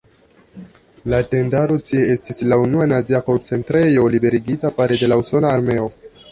[1.13, 5.91] La tendaro tie estis la unua nazia koncentrejo liberigita fare de la usona armeo.